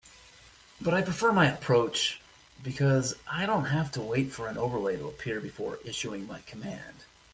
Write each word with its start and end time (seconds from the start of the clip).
But 0.81 0.95
I 0.95 1.03
prefer 1.03 1.31
my 1.31 1.45
approach 1.45 2.21
because 2.63 3.13
I 3.31 3.45
don't 3.45 3.65
have 3.65 3.91
to 3.91 4.01
wait 4.01 4.31
for 4.31 4.47
an 4.47 4.57
overlay 4.57 4.97
to 4.97 5.07
appear 5.07 5.39
before 5.39 5.77
issuing 5.85 6.25
my 6.25 6.39
command. 6.39 7.03